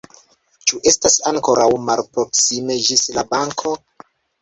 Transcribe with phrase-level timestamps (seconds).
[0.71, 3.81] Ĉu estas ankoraŭ malproksime ĝis la banko?